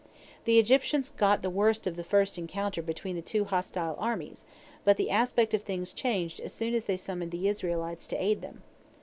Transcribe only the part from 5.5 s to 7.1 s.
of things changed as soon as they